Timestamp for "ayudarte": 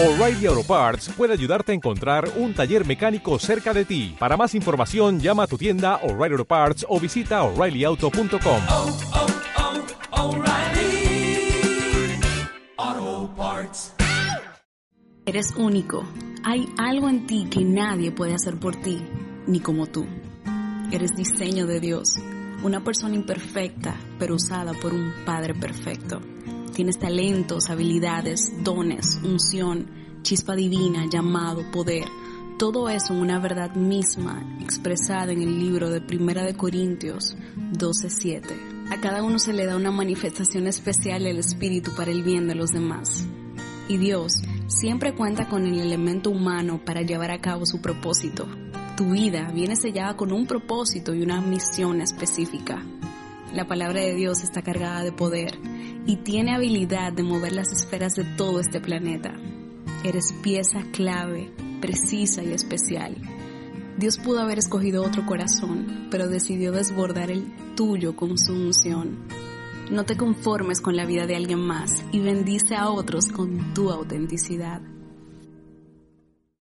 1.32-1.72